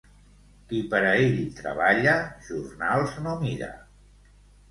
[0.69, 2.15] Qui per a ell treballa,
[2.47, 3.71] jornals no mira.